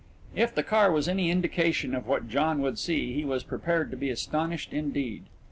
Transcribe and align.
If 0.35 0.55
the 0.55 0.63
car 0.63 0.91
was 0.91 1.07
any 1.07 1.29
indication 1.29 1.93
of 1.93 2.07
what 2.07 2.27
John 2.27 2.59
would 2.63 2.79
see, 2.79 3.13
he 3.13 3.23
was 3.23 3.43
prepared 3.43 3.91
to 3.91 3.97
be 3.97 4.09
astonished 4.09 4.73
indeed. 4.73 5.25